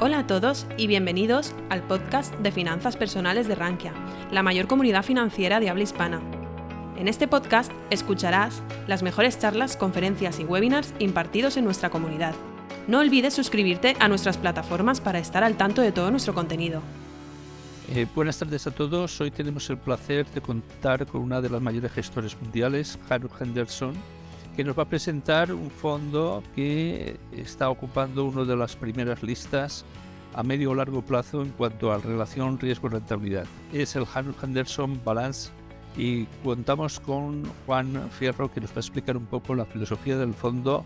[0.00, 3.92] Hola a todos y bienvenidos al podcast de finanzas personales de Rankia,
[4.30, 6.20] la mayor comunidad financiera de habla hispana.
[6.96, 12.32] En este podcast escucharás las mejores charlas, conferencias y webinars impartidos en nuestra comunidad.
[12.86, 16.80] No olvides suscribirte a nuestras plataformas para estar al tanto de todo nuestro contenido.
[17.88, 19.20] Eh, buenas tardes a todos.
[19.20, 23.94] Hoy tenemos el placer de contar con una de las mayores gestores mundiales, Harold Henderson,
[24.58, 29.84] que nos va a presentar un fondo que está ocupando una de las primeras listas
[30.34, 33.46] a medio o largo plazo en cuanto a relación riesgo-rentabilidad.
[33.72, 34.04] Es el
[34.42, 35.52] Henderson Balance
[35.96, 40.34] y contamos con Juan Fierro que nos va a explicar un poco la filosofía del
[40.34, 40.84] fondo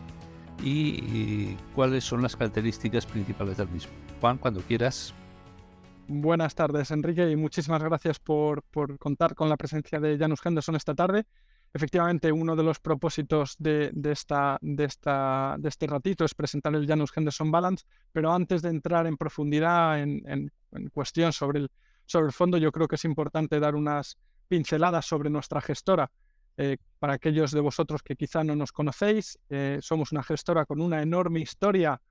[0.62, 3.94] y, cuáles son las características principales del mismo.
[4.20, 5.14] Juan, cuando quieras.
[6.08, 10.76] Buenas tardes, Enrique, y muchísimas gracias por, por contar con la presencia de Janus Henderson
[10.76, 11.24] esta tarde
[11.74, 17.86] efectivamente uno de los propósitos de, esta, este ratito es presentar el Janus Henderson Balance,
[18.12, 20.52] pero antes de entrar en profundidad en,
[20.92, 21.70] cuestión sobre el,
[22.32, 26.10] fondo, yo creo que es importante dar unas pinceladas sobre nuestra gestora.
[26.58, 30.82] Eh, para aquellos de vosotros que quizá no nos conocéis, eh, somos una gestora con
[30.82, 32.02] una enorme historia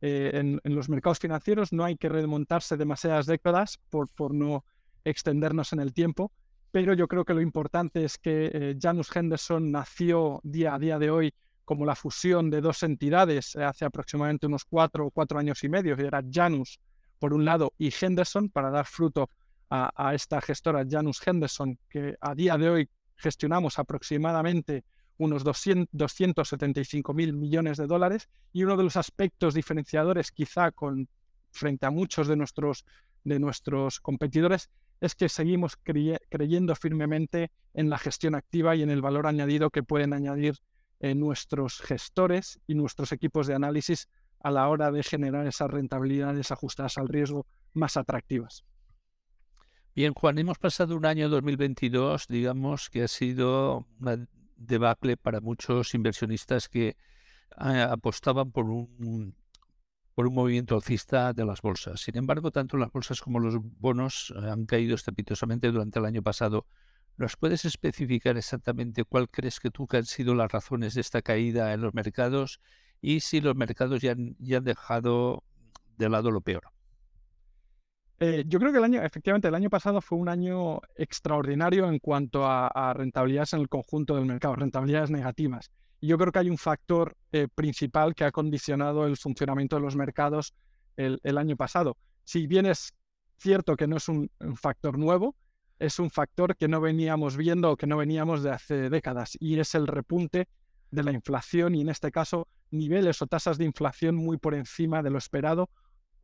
[0.00, 1.74] eh, en, en, los mercados financieros.
[1.74, 4.64] No hay que remontarse demasiadas décadas por no
[5.04, 6.32] extendernos en el tiempo
[6.72, 10.98] pero yo creo que lo importante es que eh, Janus Henderson nació día a día
[10.98, 15.38] de hoy como la fusión de dos entidades eh, hace aproximadamente unos cuatro o cuatro
[15.38, 16.80] años y medio, que era Janus
[17.18, 19.30] por un lado y Henderson para dar fruto
[19.72, 24.84] a, esta gestora Janus Henderson, que a día de hoy gestionamos aproximadamente
[25.16, 31.08] unos 200, 275 mil millones de dólares y uno de los aspectos diferenciadores quizá con,
[31.52, 32.84] frente a muchos de nuestros,
[33.22, 39.00] de nuestros competidores es que seguimos creyendo firmemente en la gestión activa y en el
[39.00, 40.56] valor añadido que pueden añadir
[41.00, 44.08] eh, nuestros gestores y nuestros equipos de análisis
[44.40, 48.64] a la hora de generar esas rentabilidades ajustadas al riesgo más atractivas.
[49.94, 55.94] Bien, Juan, hemos pasado un año 2022, digamos, que ha sido una debacle para muchos
[55.94, 59.34] inversionistas que eh, apostaban por un
[60.20, 62.02] por un movimiento alcista de las bolsas.
[62.02, 66.22] Sin embargo, tanto las bolsas como los bonos eh, han caído estrepitosamente durante el año
[66.22, 66.66] pasado.
[67.16, 71.22] ¿Nos puedes especificar exactamente cuál crees que tú que han sido las razones de esta
[71.22, 72.60] caída en los mercados
[73.00, 75.42] y si los mercados ya han, dejado
[75.96, 76.64] de lado lo peor?
[78.18, 81.98] Eh, yo creo que el año, efectivamente, el año pasado fue un año extraordinario en
[81.98, 85.70] cuanto a rentabilidades en el conjunto del mercado, rentabilidades negativas
[86.06, 89.96] yo creo que hay un factor eh, principal que ha condicionado el funcionamiento de los
[89.96, 90.54] mercados
[90.96, 91.96] el, año pasado.
[92.24, 92.92] Si bien es
[93.38, 95.34] cierto que no es un, factor nuevo,
[95.78, 99.58] es un factor que no veníamos viendo o que no veníamos de hace décadas y
[99.58, 100.48] es el repunte
[100.90, 105.02] de la inflación y en este caso niveles o tasas de inflación muy por encima
[105.02, 105.70] de lo esperado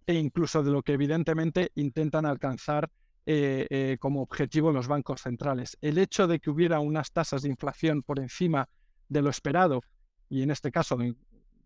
[0.07, 2.91] e incluso de lo que evidentemente intentan alcanzar
[3.25, 5.77] eh, eh, como objetivo los bancos centrales.
[5.81, 8.69] El hecho de que hubiera unas tasas de inflación por encima
[9.09, 9.83] de lo esperado,
[10.29, 10.99] y en este caso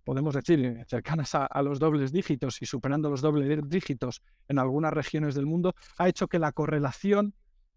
[0.05, 5.35] podemos decir cercanas a, los dobles dígitos y superando los dobles dígitos en algunas regiones
[5.35, 7.35] del mundo, ha hecho que la correlación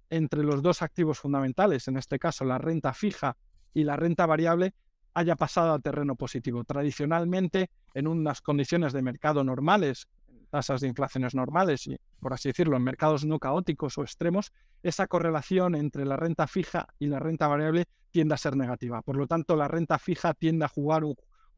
[0.10, 3.38] entre los dos activos fundamentales, en este caso la renta fija
[3.74, 4.74] y la renta variable,
[5.14, 6.64] haya pasado a terreno positivo.
[6.64, 10.08] Tradicionalmente, en unas condiciones de mercado normales,
[10.54, 14.54] tasas de inflaciones normales y, por así decirlo, en mercados no caóticos o extremos,
[14.84, 19.02] esa correlación entre la renta fija y la renta variable tiende a ser negativa.
[19.02, 21.16] Por lo tanto, la renta fija tiende a jugar un,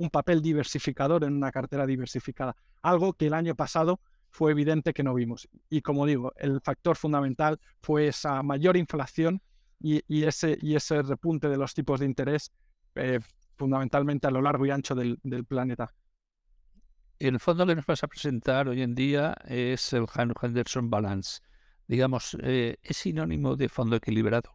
[0.09, 5.13] papel diversificador en una cartera diversificada, algo que el año pasado fue evidente que no
[5.13, 5.49] vimos.
[5.69, 9.41] Y como digo, el factor fundamental fue esa mayor inflación
[9.77, 12.49] y, ese, y ese repunte de los tipos de interés
[12.95, 13.19] eh,
[13.57, 15.93] fundamentalmente a lo largo y ancho del planeta.
[17.17, 21.39] El fondo que nos vas a presentar hoy en día es el Henderson Balance.
[21.87, 24.51] Digamos, eh, ¿es sinónimo de fondo equilibrado?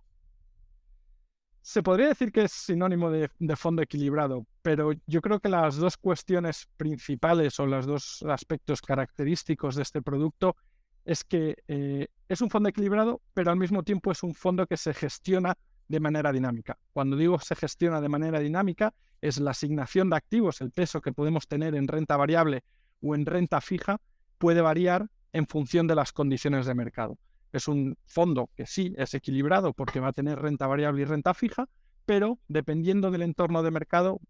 [1.62, 5.96] Se podría decir que es sinónimo de, fondo equilibrado, pero yo creo que las dos
[5.96, 10.56] cuestiones principales o los dos aspectos característicos de este producto
[11.04, 14.76] es que eh, es un fondo equilibrado, pero al mismo tiempo es un fondo que
[14.76, 15.56] se gestiona
[15.88, 16.78] de manera dinámica.
[16.92, 21.12] Cuando digo se gestiona de manera dinámica, es la asignación de activos, el peso que
[21.12, 22.64] podemos tener en renta variable
[23.02, 24.00] o en renta fija,
[24.38, 27.18] puede variar en función de las condiciones de mercado.
[27.52, 31.34] Es un fondo que sí es equilibrado porque va a tener renta variable y renta
[31.34, 31.68] fija,
[32.06, 34.20] pero dependiendo del entorno de mercado,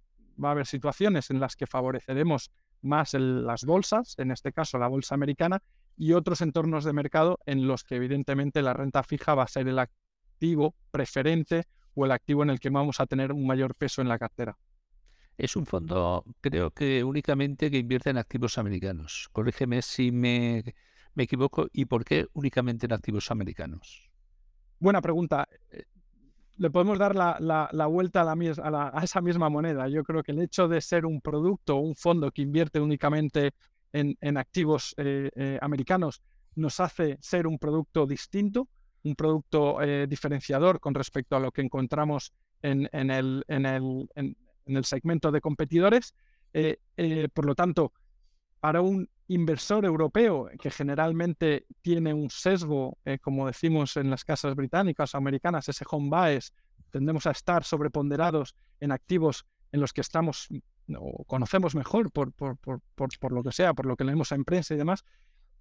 [0.42, 2.50] va a haber situaciones en las que favoreceremos
[2.82, 5.62] más las bolsas, en este caso la bolsa americana,
[5.96, 9.69] y otros entornos de mercado en los que evidentemente la renta fija va a ser
[9.69, 9.78] el,
[10.40, 11.64] activo preferente
[11.94, 14.56] o el activo en el que vamos a tener un mayor peso en la cartera.
[15.40, 19.31] Es un fondo, creo que únicamente que invierte en activos americanos.
[19.32, 20.62] Corrígeme si me,
[21.14, 21.66] me equivoco.
[21.72, 24.10] ¿Y por qué únicamente en activos americanos?
[24.78, 25.48] Buena pregunta.
[25.70, 25.84] Eh,
[26.58, 27.38] le podemos dar la,
[27.72, 29.88] la, vuelta a, esa misma moneda.
[29.88, 33.52] Yo creo que el hecho de ser un producto, un fondo que invierte únicamente
[33.94, 36.20] en, en activos eh, eh, americanos,
[36.54, 38.69] nos hace ser un producto distinto,
[39.04, 44.37] un producto diferenciador con respecto a lo que encontramos en, en, el, en, el, en,
[44.66, 46.14] el, segmento de competidores.
[47.34, 47.92] por lo tanto,
[48.60, 54.54] para un inversor europeo que generalmente tiene un sesgo, eh, como decimos en las casas
[54.56, 56.52] británicas o americanas, ese home bias,
[56.90, 60.48] tendemos a estar sobreponderados en activos en los que estamos
[60.98, 64.44] o conocemos mejor por, por, por, por, lo que sea, por lo que leemos en
[64.44, 65.04] prensa y demás,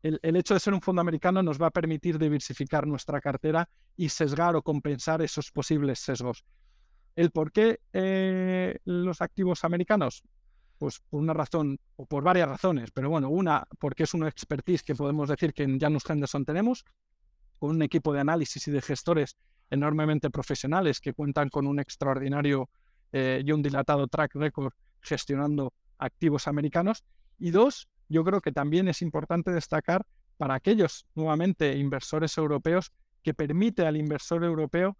[0.01, 4.09] el, hecho de ser un fondo americano nos va a permitir diversificar nuestra cartera y
[4.09, 6.45] sesgar o compensar esos posibles sesgos.
[7.19, 10.23] ¿El por qué eh, los activos americanos?
[10.77, 14.83] Pues por una razón, o por varias razones, pero bueno, una, porque es una expertise
[14.83, 16.85] que podemos decir que en Janus Henderson tenemos,
[17.57, 19.35] con un equipo de análisis y de gestores
[19.69, 22.69] enormemente profesionales que cuentan con un extraordinario
[23.11, 24.71] eh, y un dilatado track record
[25.01, 27.03] gestionando activos americanos.
[27.37, 30.05] Y dos, yo creo que también es importante destacar
[30.37, 32.93] para aquellos, nuevamente, inversores europeos,
[33.23, 34.95] que permite al inversor europeo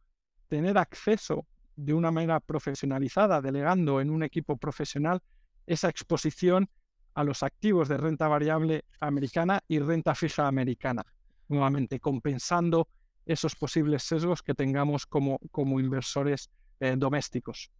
[0.49, 1.47] tener acceso
[1.79, 5.21] de una manera profesionalizada, delegando en un equipo profesional
[5.65, 6.69] esa exposición
[7.13, 11.05] a los activos de renta variable americana y renta fija americana,
[11.47, 12.89] nuevamente compensando
[13.25, 16.49] esos posibles sesgos que tengamos como, como inversores
[16.79, 17.71] eh, domésticos.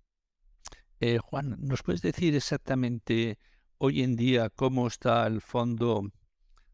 [0.99, 3.37] Eh, Juan, ¿nos puedes decir exactamente
[3.77, 6.09] hoy en día cómo está el fondo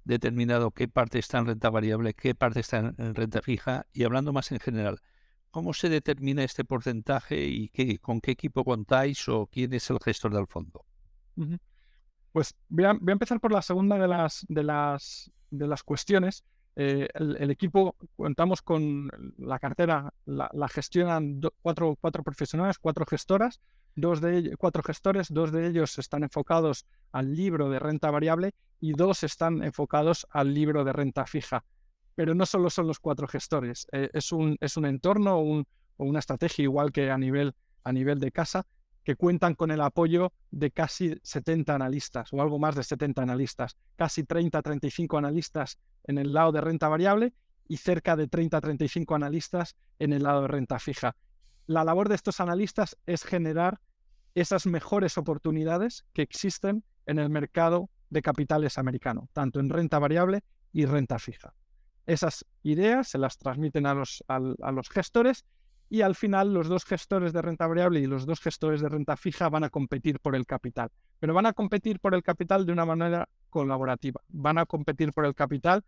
[0.04, 3.88] determinado, qué parte está en renta variable, qué parte está en renta fija?
[3.94, 5.00] Y hablando más en general,
[5.56, 10.34] ¿cómo se determina este porcentaje y con qué equipo contáis o quién es el gestor
[10.34, 10.84] del fondo?
[12.34, 16.44] Pues voy a, empezar por la segunda de las, de las, de las cuestiones.
[16.76, 23.62] Eh, el, equipo, contamos con la cartera, la, gestionan cuatro, cuatro, profesionales, cuatro gestoras,
[23.96, 28.56] dos de ellos, cuatro gestores, dos de ellos están enfocados al libro de renta variable
[28.82, 31.64] y dos están enfocados al libro de renta fija.
[32.16, 35.66] Pero no solo son los cuatro gestores, eh, es, un, es un entorno o
[35.98, 37.54] una estrategia igual que a nivel,
[37.84, 38.66] a nivel de casa
[39.06, 43.78] que cuentan con el apoyo de casi 70 analistas o algo más de 70 analistas,
[43.96, 47.34] casi 30-35 analistas en el lado de renta variable
[47.68, 51.16] y cerca de 30-35 analistas en el lado de renta fija.
[51.68, 53.80] La labor de estos analistas es generar
[54.34, 60.44] esas mejores oportunidades que existen en el mercado de capitales americano, tanto en renta variable
[60.74, 61.54] y renta fija.
[62.06, 65.46] Esas ideas se las transmiten a los, gestores
[65.90, 69.18] y al final los dos gestores de renta variable y los dos gestores de renta
[69.18, 72.74] fija van a competir por el capital, pero van a competir por el capital de
[72.74, 75.84] una manera colaborativa, van a competir por el capital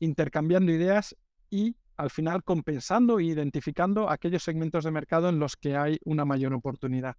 [0.00, 1.16] intercambiando ideas
[1.48, 6.24] y al final compensando e identificando aquellos segmentos de mercado en los que hay una
[6.24, 7.16] mayor oportunidad.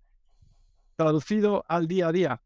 [0.96, 2.42] Traducido al día a día,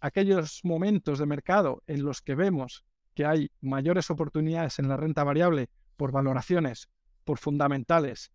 [0.00, 2.84] aquellos momentos de mercado en los que vemos
[3.20, 5.68] que hay mayores oportunidades en la renta variable
[5.98, 6.88] por valoraciones,
[7.26, 8.32] por fundamentales,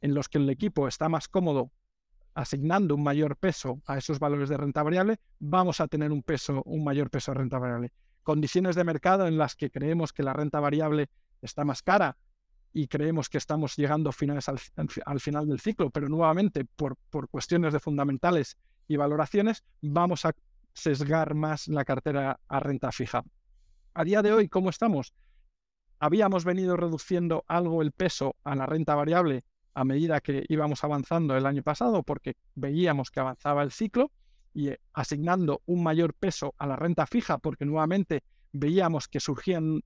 [0.00, 1.72] en los que el equipo está más cómodo
[2.34, 6.62] asignando un mayor peso a esos valores de renta variable, vamos a tener un peso,
[6.66, 7.92] un mayor peso de renta variable.
[8.22, 11.10] Condiciones de mercado en las que creemos que la renta variable
[11.42, 12.16] está más cara
[12.72, 14.60] y creemos que estamos llegando finales al,
[15.04, 20.32] al, final del ciclo, pero nuevamente por, por cuestiones de fundamentales y valoraciones, vamos a
[20.74, 23.24] sesgar más la cartera a renta fija.
[23.98, 25.12] A día de hoy, ¿cómo estamos?
[25.98, 31.36] Habíamos venido reduciendo algo el peso a la renta variable a medida que íbamos avanzando
[31.36, 34.12] el año pasado porque veíamos que avanzaba el ciclo
[34.54, 39.80] y eh, asignando un mayor peso a la renta fija porque nuevamente veíamos que surgían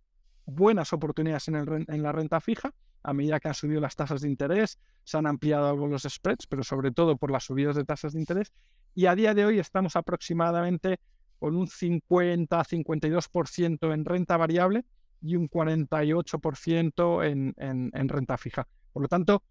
[0.45, 4.28] buenas oportunidades en, en la renta fija a medida que han subido las tasas de
[4.28, 8.12] interés, se han ampliado algo los spreads, pero sobre todo por las subidas de tasas
[8.12, 8.52] de interés.
[8.95, 11.00] Y a día de hoy estamos aproximadamente
[11.42, 14.84] con un 50-52% en renta variable
[15.20, 18.68] y un 48% en, en, en, renta fija.
[18.92, 19.42] Por lo tanto,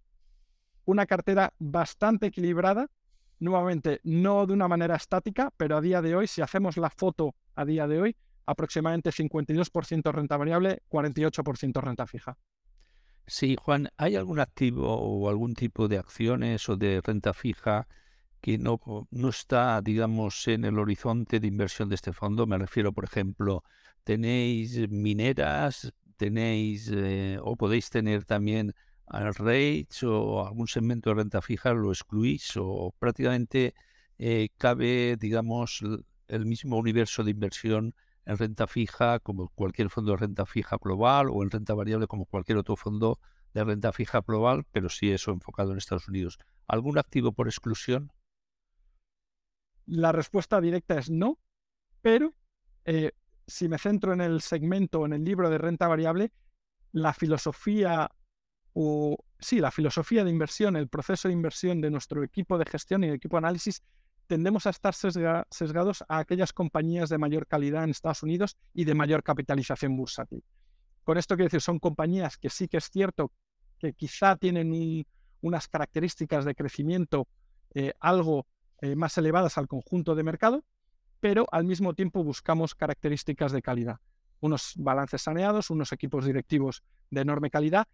[0.85, 2.87] una cartera bastante equilibrada,
[3.39, 7.35] nuevamente no de una manera estática, pero a día de hoy, si hacemos la foto
[7.55, 12.37] a día de hoy, aproximadamente 52% renta variable, 48% renta fija.
[13.27, 17.89] Sí, Juan, ¿hay algún activo o algún tipo de acciones o de renta fija
[18.41, 18.79] que no,
[19.11, 22.47] no está, digamos, en el horizonte de inversión de este fondo?
[22.47, 23.63] Me refiero, por ejemplo,
[24.03, 28.73] tenéis mineras, tenéis eh, o podéis tener también
[29.07, 29.33] al
[30.03, 33.73] o algún segmento de renta fija lo excluís o prácticamente
[34.17, 35.83] eh, cabe, digamos,
[36.27, 37.93] el mismo universo de inversión
[38.25, 42.25] en renta fija como cualquier fondo de renta fija global o en renta variable como
[42.25, 43.19] cualquier otro fondo
[43.53, 46.39] de renta fija global, pero sí eso enfocado en Estados Unidos.
[46.67, 48.11] ¿Algún activo por exclusión?
[49.85, 51.39] La respuesta directa es no,
[52.01, 52.33] pero
[52.85, 53.11] eh,
[53.47, 56.31] si me centro en el segmento, en el libro de renta variable,
[56.91, 58.09] la filosofía
[58.73, 63.03] o sí, la filosofía de inversión, el proceso de inversión de nuestro equipo de gestión
[63.03, 63.83] y el equipo de análisis,
[64.27, 68.93] tendemos a estar sesgados a aquellas compañías de mayor calidad en Estados Unidos y de
[68.93, 70.43] mayor capitalización bursátil.
[71.03, 73.33] Con esto quiero decir, son compañías que sí que es cierto
[73.77, 75.05] que quizá tienen
[75.41, 77.27] unas características de crecimiento
[77.73, 78.47] eh, algo
[78.81, 80.63] eh, más elevadas al conjunto de mercado,
[81.19, 83.99] pero al mismo tiempo buscamos características de calidad.
[84.39, 87.87] Unos balances saneados, unos equipos directivos de enorme calidad,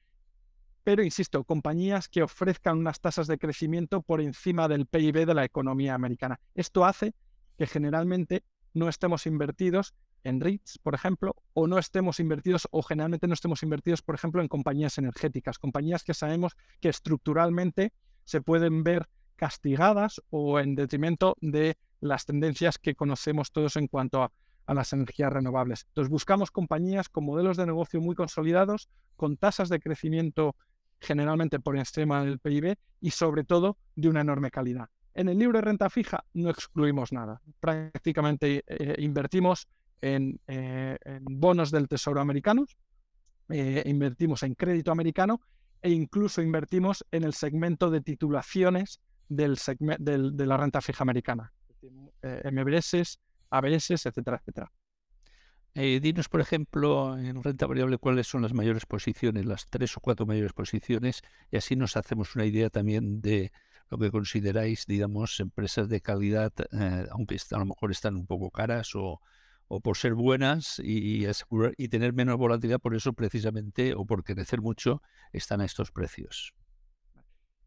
[0.84, 5.44] pero insisto, compañías que ofrezcan unas tasas de crecimiento por encima del PIB de la
[5.44, 6.40] economía americana.
[6.56, 7.14] Esto hace
[7.58, 13.28] que generalmente no estemos invertidos en REITs, por ejemplo, o no estemos invertidos, o generalmente
[13.28, 17.92] no estemos invertidos, por ejemplo, en compañías energéticas, compañías que sabemos que estructuralmente
[18.24, 24.24] se pueden ver castigadas o en detrimento de las tendencias que conocemos todos en cuanto
[24.24, 24.32] a,
[24.74, 25.86] las energías renovables.
[25.88, 30.58] Entonces buscamos compañías con modelos de negocio muy consolidados, con tasas de crecimiento
[31.00, 34.90] generalmente por encima del PIB y sobre todo de una enorme calidad.
[35.14, 37.42] En el libro de renta fija no excluimos nada.
[37.62, 39.70] Prácticamente eh, invertimos
[40.02, 42.78] en, eh, en, bonos del Tesoro americanos,
[43.48, 45.40] eh, invertimos en crédito americano
[45.82, 49.58] e incluso invertimos en el segmento de titulaciones del,
[50.38, 51.54] de la renta fija americana,
[52.22, 53.20] eh, MBS,
[53.50, 54.72] ABS, etcétera, etcétera.
[55.80, 60.00] Eh, dinos, por ejemplo, en renta variable, cuáles son las mayores posiciones, las tres o
[60.00, 63.52] cuatro mayores posiciones, y así nos hacemos una idea también de
[63.92, 68.50] lo que consideráis, digamos, empresas de calidad, eh, aunque a lo mejor están un poco
[68.50, 69.22] caras o,
[69.84, 71.28] por ser buenas y,
[71.78, 76.56] y tener menos volatilidad, por eso precisamente, o por crecer mucho, están a estos precios.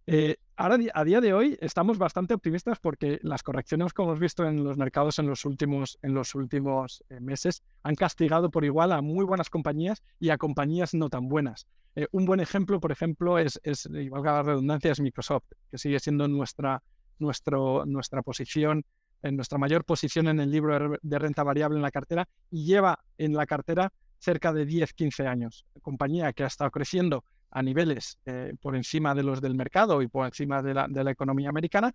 [0.06, 4.46] Eh, ahora, a día de hoy, estamos bastante optimistas porque las correcciones que hemos visto
[4.46, 8.92] en los mercados en los últimos, en los últimos eh, meses han castigado por igual
[8.92, 11.66] a muy buenas compañías y a compañías no tan buenas.
[11.96, 16.82] Eh, un buen ejemplo, por ejemplo, es, la redundancia, Microsoft, que sigue siendo nuestra,
[17.18, 18.84] nuestro, nuestra posición,
[19.22, 23.00] en nuestra mayor posición en el libro de renta variable en la cartera y lleva
[23.18, 25.66] en la cartera cerca de 10, 15 años.
[25.82, 30.08] Compañía que ha estado creciendo a niveles eh, por encima de los del mercado y
[30.08, 31.92] por encima de la, de la economía americana,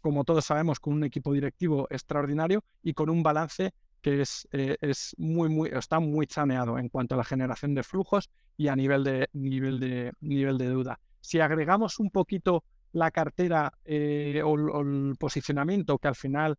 [0.00, 4.76] como todos sabemos, con un equipo directivo extraordinario y con un balance que es, eh,
[4.80, 8.76] es muy, muy, está muy saneado en cuanto a la generación de flujos y a
[8.76, 11.00] nivel de, nivel de, nivel de deuda.
[11.20, 16.56] Si agregamos un poquito la cartera eh, o, el posicionamiento, que al final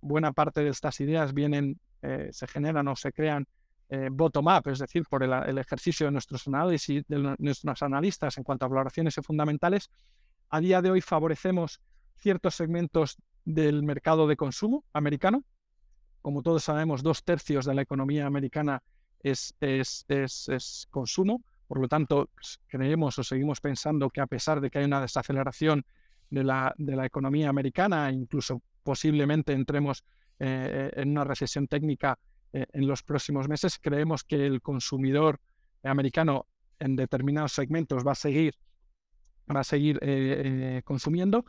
[0.00, 1.80] buena parte de estas ideas vienen,
[2.30, 3.46] se generan o se crean
[3.92, 8.64] eh, bottom-up, es decir, por el, ejercicio de nuestros análisis, de nuestros analistas en cuanto
[8.64, 9.90] a valoraciones y fundamentales,
[10.48, 11.80] a día de hoy favorecemos
[12.14, 15.42] ciertos segmentos del mercado de consumo americano.
[16.22, 18.80] Como todos sabemos, dos tercios de la economía americana
[19.24, 21.42] es, es, es, consumo.
[21.66, 22.30] Por lo tanto,
[22.68, 25.84] creemos o seguimos pensando que a pesar de que hay una desaceleración
[26.30, 30.04] de la, de la economía americana, incluso posiblemente entremos
[30.38, 32.16] eh, en una recesión técnica
[32.52, 33.78] eh, en los próximos meses.
[33.78, 35.40] Creemos que el consumidor
[35.82, 36.46] americano
[36.78, 38.54] en determinados segmentos va a seguir,
[39.54, 41.44] va a seguir eh, eh, consumiendo.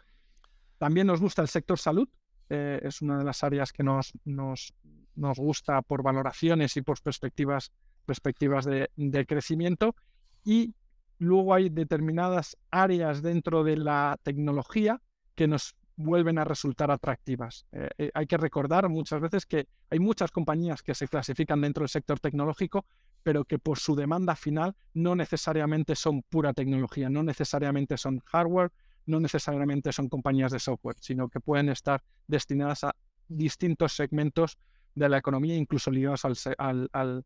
[0.77, 2.07] También nos gusta el sector salud.
[2.49, 4.73] es una de las áreas que nos, nos,
[5.15, 7.71] nos, gusta por valoraciones y por perspectivas,
[8.05, 9.95] perspectivas de, de crecimiento.
[10.43, 10.75] Y
[11.17, 15.01] luego hay determinadas áreas dentro de la tecnología
[15.35, 17.65] que nos vuelven a resultar atractivas.
[17.71, 21.81] Eh, eh, hay que recordar muchas veces que hay muchas compañías que se clasifican dentro
[21.81, 22.85] del sector tecnológico,
[23.23, 28.71] pero que por su demanda final no necesariamente son pura tecnología, no necesariamente son hardware,
[29.05, 32.95] no necesariamente son compañías de software, sino que pueden estar destinadas a
[33.27, 34.57] distintos segmentos
[34.95, 37.23] de la economía, incluso ligados al,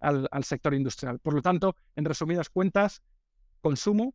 [0.00, 1.18] al sector industrial.
[1.18, 3.02] Por lo tanto, en resumidas cuentas,
[3.60, 4.14] consumo,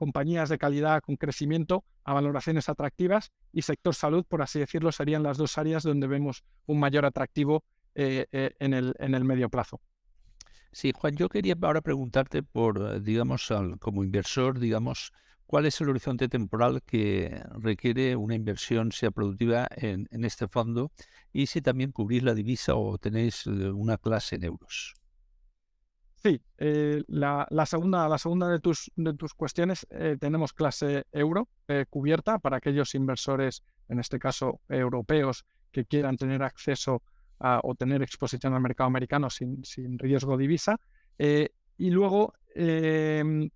[0.00, 5.22] compañías de calidad con crecimiento a valoraciones atractivas y sector salud, por así decirlo, serían
[5.22, 7.64] las dos áreas donde vemos un mayor atractivo
[7.94, 9.78] eh, eh, en, el, en el medio plazo.
[10.72, 15.12] Sí, Juan, yo quería ahora preguntarte por, eh, digamos, como inversor, digamos,
[15.44, 20.92] ¿cuál es el horizonte temporal que requiere una inversión sea productiva en, en este fondo
[21.30, 24.94] y si también cubrís la divisa o tenéis una clase en euros?
[26.22, 31.48] Sí, eh, la, segunda, la segunda de tus, de tus cuestiones, eh, tenemos clase euro
[31.66, 37.02] eh, cubierta para aquellos inversores, en este caso europeos, que quieran tener acceso
[37.38, 40.78] a, o tener exposición al mercado americano sin, sin riesgo divisa.
[41.16, 43.48] y luego, em,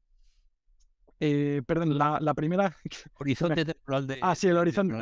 [1.19, 2.75] perdón, la, primera...
[3.19, 4.19] Horizonte temporal de...
[4.23, 4.97] Ah, sí, el horizonte,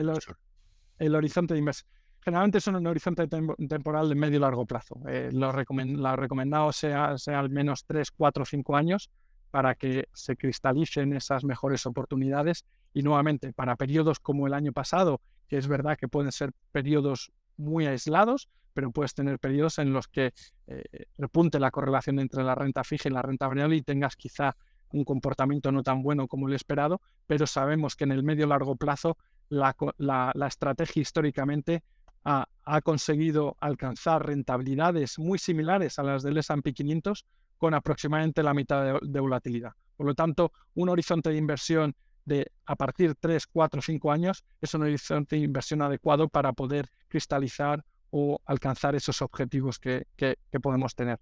[0.99, 1.88] el horizonte de inversión
[2.25, 5.00] generalmente son un horizonte temporal de medio y largo plazo.
[5.09, 9.11] Eh, lo, recomendado sea, al menos 3, 4, 5 años
[9.50, 12.64] para que se cristalicen esas mejores oportunidades
[12.95, 17.33] y nuevamente para periodos como el año pasado, que es verdad que pueden ser periodos
[17.57, 20.33] muy aislados, pero puedes tener periodos en los que
[20.69, 20.85] eh,
[21.19, 24.57] repunte la correlación entre la renta fija y la renta variable y tengas quizá
[24.93, 28.76] un comportamiento no tan bueno como el esperado, pero sabemos que en el medio largo
[28.76, 31.83] plazo la, la estrategia históricamente
[32.25, 37.26] ha, conseguido alcanzar rentabilidades muy similares a las del S&P 500
[37.59, 39.73] con aproximadamente la mitad de, volatilidad.
[39.97, 44.45] Por lo tanto, un horizonte de inversión de a partir de 3, 4, 5 años
[44.61, 50.37] es un horizonte de inversión adecuado para poder cristalizar o alcanzar esos objetivos que, que,
[50.61, 51.19] podemos tener.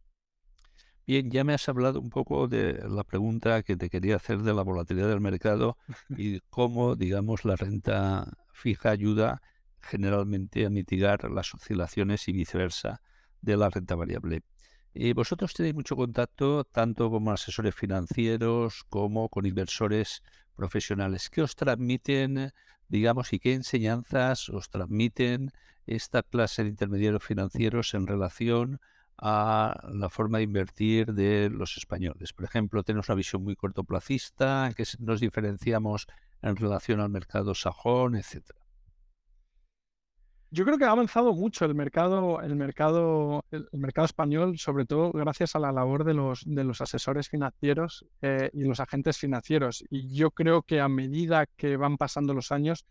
[1.06, 4.52] Bien, ya me has hablado un poco de la pregunta que te quería hacer de
[4.52, 5.78] la volatilidad del mercado
[6.10, 9.40] y cómo, digamos, la renta fija ayuda
[9.82, 13.00] generalmente a mitigar las oscilaciones y viceversa
[13.40, 14.42] de la renta variable.
[14.92, 20.22] Y vosotros tenéis mucho contacto tanto con asesores financieros como con inversores
[20.54, 21.30] profesionales.
[21.30, 22.52] ¿Qué os transmiten,
[22.88, 25.52] digamos, y qué enseñanzas os transmiten
[25.86, 28.80] esta clase de intermediarios financieros en relación
[29.16, 32.32] a la forma de invertir de los españoles?
[32.32, 36.08] Por ejemplo, tenemos una visión muy cortoplacista, en que nos diferenciamos
[36.42, 38.59] en relación al mercado sajón, etcétera.
[40.52, 45.12] Yo creo que ha avanzado mucho el mercado, el mercado, el, mercado español, sobre todo
[45.12, 49.84] gracias a la labor de los, de los asesores financieros eh, y los agentes financieros.
[49.90, 52.84] Y yo creo que a medida que van pasando los años,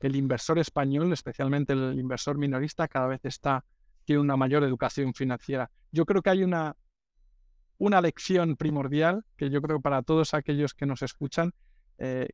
[0.00, 3.64] el inversor español, especialmente el inversor minorista, cada vez está
[4.04, 5.70] tiene una mayor educación financiera.
[5.90, 6.76] Yo creo que hay una,
[7.78, 11.52] una lección primordial que yo creo para todos aquellos que nos escuchan,
[11.98, 12.28] eh,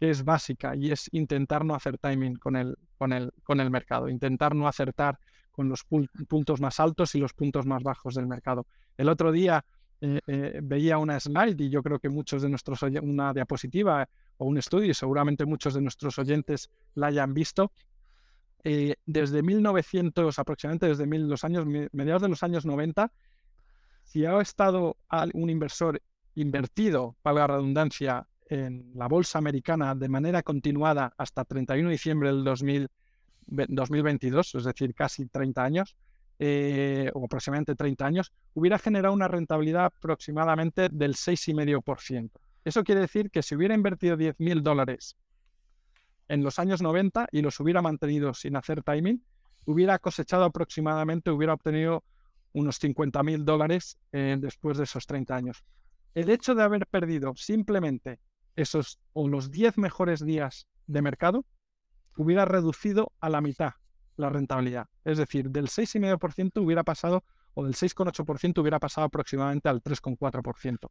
[0.00, 3.70] que es básica y es intentar no hacer timing con el, con el, con el
[3.70, 5.18] mercado, intentar no acertar
[5.50, 8.66] con los puntos más altos y los puntos más bajos del mercado.
[8.96, 9.62] El otro día
[10.00, 14.08] eh, eh, veía una slide y yo creo que muchos de nuestros una diapositiva
[14.38, 17.70] o un estudio y seguramente muchos de nuestros oyentes la hayan visto.
[18.64, 23.12] Eh, desde 1900, aproximadamente desde mil, los años, mediados de los años 90,
[24.04, 24.96] si ha estado
[25.34, 26.00] un inversor
[26.34, 32.30] invertido, para la redundancia, en la bolsa americana de manera continuada hasta 31 de diciembre
[32.30, 35.96] del 2022, es decir, casi 30 años,
[36.40, 42.32] eh, o aproximadamente 30 años, hubiera generado una rentabilidad aproximadamente del 6,5%.
[42.64, 45.16] Eso quiere decir que si hubiera invertido 10.000 dólares
[46.26, 49.22] en los años 90 y los hubiera mantenido sin hacer timing,
[49.64, 52.02] hubiera cosechado aproximadamente, hubiera obtenido
[52.52, 55.64] unos 50.000 dólares eh, después de esos 30 años.
[56.16, 58.18] El hecho de haber perdido simplemente
[58.62, 61.44] esos o los 10 mejores días de mercado,
[62.16, 63.74] hubiera reducido a la mitad
[64.20, 64.86] la rentabilidad.
[65.04, 70.88] Es decir, del 6,5% hubiera pasado, o del 6,8% hubiera pasado aproximadamente al 3,4%.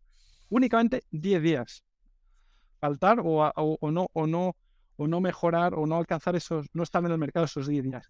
[0.49, 1.84] Únicamente 10 días.
[2.82, 4.55] Faltar o, o, no, o, no,
[4.97, 8.08] o no mejorar o no alcanzar esos, no estar en el mercado esos 10 días.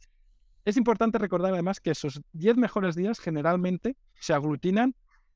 [0.66, 4.96] Es importante recordar además que esos 10 mejores días generalmente se aglutinan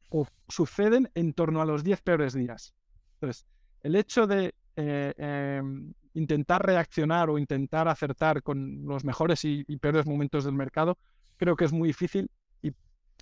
[0.09, 2.73] o suceden en torno a los 10 peores días.
[3.15, 3.45] Entonces,
[3.83, 10.05] el hecho de eh, em, intentar reaccionar o intentar acertar con los mejores y, peores
[10.05, 10.97] momentos del mercado,
[11.37, 12.71] creo que es muy difícil y,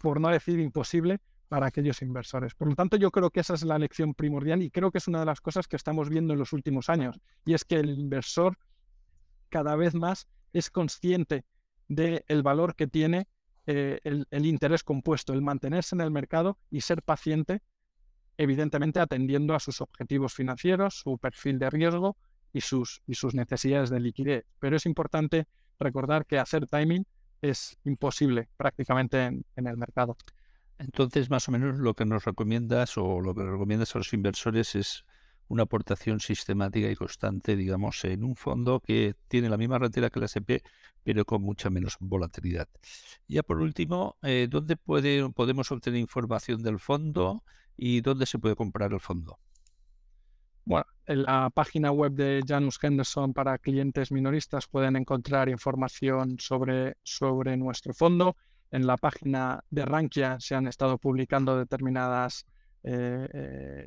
[0.01, 2.53] por no decir imposible, para aquellos inversores.
[2.53, 5.07] Por lo tanto, yo creo que esa es la lección primordial y creo que es
[5.07, 7.19] una de las cosas que estamos viendo en los últimos años.
[7.43, 8.57] Y es que el inversor
[9.49, 11.43] cada vez más es consciente
[11.89, 13.27] del valor que tiene
[13.65, 17.61] eh, el interés compuesto, el mantenerse en el mercado y ser paciente
[18.41, 22.17] evidentemente atendiendo a sus objetivos financieros, su perfil de riesgo
[22.51, 24.45] y sus, y sus necesidades de liquidez.
[24.57, 25.45] Pero es importante
[25.79, 27.05] recordar que hacer timing
[27.41, 30.17] es imposible prácticamente en, el mercado.
[30.79, 34.73] Entonces, más o menos lo que nos recomiendas o lo que recomiendas a los inversores
[34.73, 35.05] es
[35.47, 40.19] una aportación sistemática y constante, digamos, en un fondo que tiene la misma rentabilidad que
[40.19, 40.63] la SP,
[41.03, 42.67] pero con mucha menos volatilidad.
[43.27, 47.43] Ya por último, eh, ¿dónde puede, podemos obtener información del fondo?
[47.77, 49.39] Y dónde se puede comprar el fondo.
[50.63, 56.97] Bueno, en la página web de Janus Henderson para clientes minoristas pueden encontrar información sobre,
[57.03, 58.35] sobre nuestro fondo.
[58.69, 62.45] en la página de Rankia se han estado publicando determinados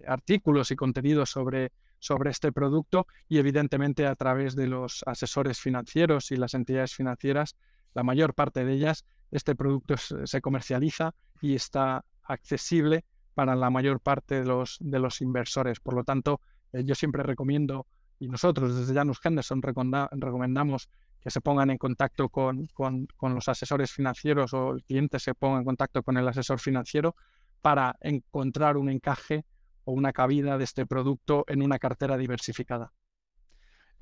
[0.07, 6.31] artículos y contenidos sobre, sobre este producto y evidentemente a través de los asesores financieros
[6.31, 7.57] y las entidades financieras,
[7.95, 14.01] la mayor parte de ellas, este producto se comercializa y está accesible para la mayor
[14.01, 15.81] parte de los, de los inversores.
[15.81, 16.41] Por lo tanto,
[16.73, 17.87] yo siempre recomiendo
[18.19, 20.89] y nosotros desde Janus Henderson recomendamos
[21.21, 25.59] que se pongan en contacto con, con, los asesores financieros o el cliente se ponga
[25.59, 27.17] en contacto con el asesor financiero
[27.63, 29.45] para encontrar un encaje
[29.85, 32.93] o una cabida de este producto en una cartera diversificada.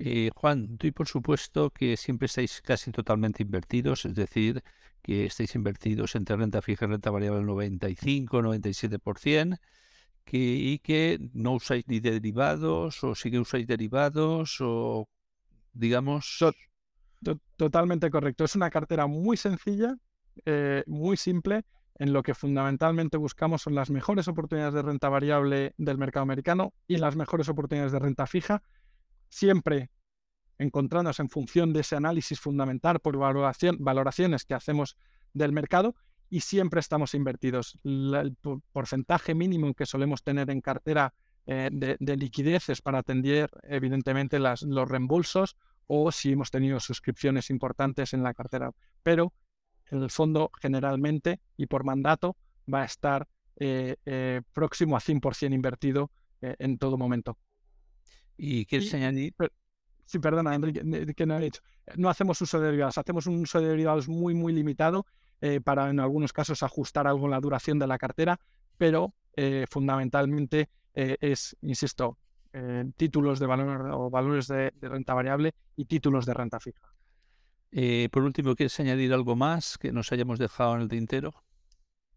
[0.05, 4.61] Eh, Juan, tú por supuesto que siempre estáis casi totalmente invertidos, es decir,
[5.01, 9.59] que estáis invertidos entre renta fija y renta variable al 95, 97%
[10.25, 15.07] que, y que no usáis ni derivados o sí que usáis derivados o
[15.71, 16.37] digamos...
[17.55, 18.43] totalmente correcto.
[18.43, 19.95] Es una cartera muy sencilla,
[20.45, 21.63] eh, muy simple,
[21.97, 26.73] en lo que fundamentalmente buscamos son las mejores oportunidades de renta variable del mercado americano
[26.89, 28.63] y las mejores oportunidades de renta fija,
[29.33, 29.89] siempre
[30.59, 34.95] encontrándose en función de ese análisis fundamental por valoraciones que hacemos
[35.33, 35.95] del mercado
[36.29, 37.79] y siempre estamos invertidos.
[37.83, 38.37] el
[38.71, 41.13] porcentaje mínimo que solemos tener en cartera
[41.45, 48.13] eh, de, liquideces para atender, evidentemente, las, los reembolsos o si hemos tenido suscripciones importantes
[48.13, 48.71] en la cartera.
[49.01, 49.33] Pero
[49.87, 52.37] el fondo generalmente y por mandato
[52.71, 57.37] va a estar eh, eh, próximo a 100% invertido en todo momento.
[58.45, 59.33] ¿Y qué añadir?
[60.03, 60.81] Sí, perdona, Enrique,
[61.15, 61.61] que no he dicho.
[61.95, 65.05] No hacemos uso de derivados, hacemos un uso de derivados muy, muy limitado
[65.39, 68.37] eh, para en algunos casos ajustar algo la duración de la cartera,
[68.77, 72.17] pero eh, fundamentalmente eh, es, insisto,
[72.97, 76.93] títulos de valor o valores de, renta variable y títulos de renta fija.
[78.11, 81.33] por último, ¿quieres añadir algo más que nos hayamos dejado en el tintero?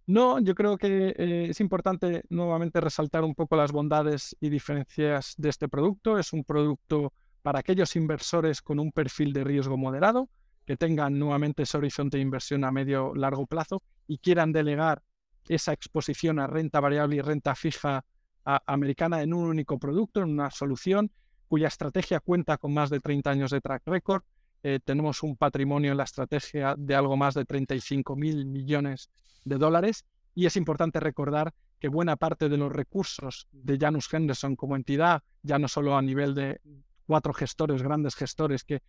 [0.06, 1.14] No, yo creo que
[1.50, 6.16] es importante nuevamente resaltar un poco las bondades y diferencias de este producto.
[6.16, 10.28] Es un producto para aquellos inversores con un perfil de riesgo moderado,
[10.64, 15.02] que tengan nuevamente ese horizonte de inversión a medio largo plazo y quieran delegar
[15.48, 18.04] esa exposición a renta variable y renta fija
[18.44, 21.10] americana en un único producto, en una solución
[21.48, 24.22] cuya estrategia cuenta con más de 30 años de track record.
[24.62, 29.10] Eh, tenemos un patrimonio en la estrategia de algo más de 35 mil millones
[29.44, 34.56] de dólares y es importante recordar que buena parte de los recursos de Janus Henderson
[34.56, 36.60] como entidad, ya no solo a nivel de
[37.06, 38.82] cuatro gestores, grandes gestores que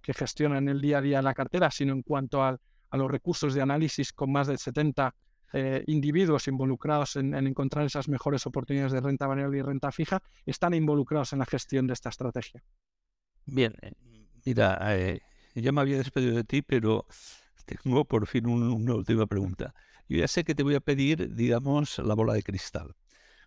[0.00, 2.58] que, gestionan el día a día la cartera, sino en cuanto a
[2.92, 5.14] los recursos de análisis con más de 70
[5.52, 10.74] eh, individuos involucrados en, encontrar esas mejores oportunidades de renta variable y renta fija, están
[10.74, 12.62] involucrados en la gestión de esta estrategia.
[13.46, 13.92] Bien, eh,
[14.44, 15.20] mira, eh,
[15.54, 17.06] ya me había despedido de ti, pero
[17.64, 19.74] tengo por fin una última pregunta.
[20.08, 22.94] Yo ya sé que te voy a pedir, digamos, la bola de cristal.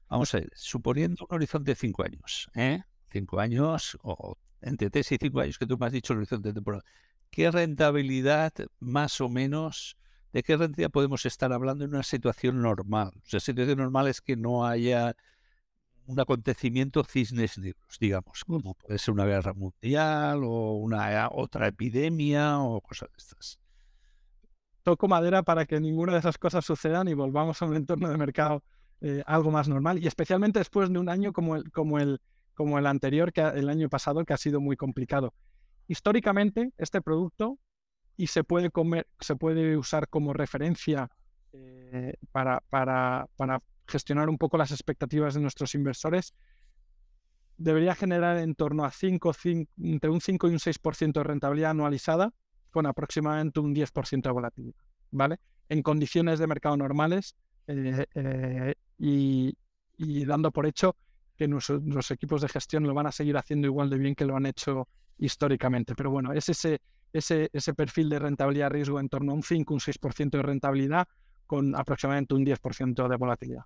[0.10, 2.84] Vamos a ver, suponiendo un horizonte de cinco años, ¿eh?
[3.12, 6.54] Cinco años o entre 3 y 5 años que tú me has dicho el horizonte
[6.54, 6.84] temporal,
[7.30, 9.98] ¿qué rentabilidad más o menos,
[10.32, 13.12] de qué rentabilidad podemos estar hablando en una situación normal?
[13.16, 15.16] O sea, situación normal es que no haya
[16.08, 22.60] un acontecimiento cisnes negros, digamos, como puede ser una guerra mundial o una otra epidemia
[22.60, 23.60] o cosas de estas.
[24.84, 28.18] Toco madera para que ninguna de esas cosas sucedan y volvamos a un entorno de
[28.18, 28.64] mercado
[29.02, 32.22] eh, algo más normal y especialmente después de un año como el, como el,
[32.54, 35.34] como el anterior, que el año pasado, que ha sido muy complicado.
[35.88, 37.60] Históricamente, este producto
[38.16, 41.10] y se puede, comer, se puede usar como referencia
[41.52, 43.62] eh, para, para, para,
[43.94, 46.34] gestionar un poco las expectativas de nuestros inversores,
[47.58, 49.32] debería generar en torno a 5,
[49.78, 52.34] entre un 5 y un 6% de rentabilidad anualizada
[52.72, 55.38] con aproximadamente un 10% de volatilidad, ¿vale?
[55.70, 57.36] En condiciones de mercado normales
[57.68, 59.56] eh, eh, y,
[59.98, 60.96] y, dando por hecho
[61.38, 64.36] que nuestros, equipos de gestión lo van a seguir haciendo igual de bien que lo
[64.36, 64.88] han hecho
[65.20, 65.94] históricamente.
[65.96, 66.82] Pero bueno, es ese,
[67.14, 71.08] ese, ese perfil de rentabilidad-riesgo en torno a un 5, un 6% de rentabilidad
[71.46, 73.66] con aproximadamente un 10% de volatilidad.